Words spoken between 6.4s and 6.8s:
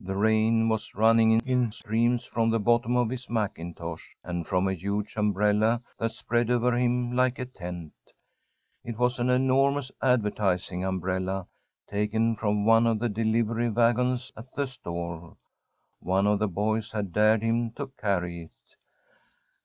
over